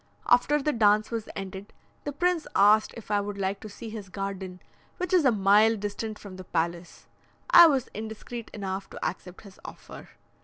After 0.25 0.59
the 0.59 0.73
dance 0.73 1.11
was 1.11 1.29
ended, 1.35 1.73
the 2.05 2.11
prince 2.11 2.47
asked 2.55 2.91
if 2.97 3.11
I 3.11 3.21
would 3.21 3.37
like 3.37 3.59
to 3.59 3.69
see 3.69 3.89
his 3.91 4.09
garden, 4.09 4.59
which 4.97 5.13
is 5.13 5.25
a 5.25 5.31
mile 5.31 5.75
distant 5.75 6.17
from 6.17 6.37
the 6.37 6.43
palace. 6.43 7.05
I 7.51 7.67
was 7.67 7.87
indiscreet 7.93 8.49
enough 8.51 8.89
to 8.89 9.05
accept 9.07 9.41
his 9.41 9.59
offer. 9.63 10.09